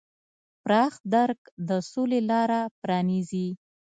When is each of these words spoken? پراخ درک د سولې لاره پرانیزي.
پراخ 0.63 0.93
درک 1.13 1.39
د 1.67 1.69
سولې 1.91 2.19
لاره 2.29 2.61
پرانیزي. 2.81 3.47